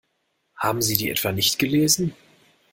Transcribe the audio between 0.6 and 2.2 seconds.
Sie die etwa nicht gelesen?